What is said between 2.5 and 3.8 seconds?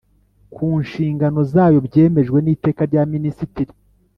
iteka rya minisitiri